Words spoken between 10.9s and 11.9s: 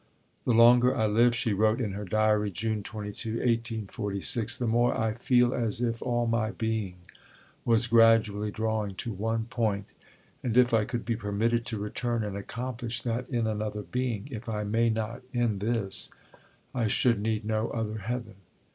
be permitted to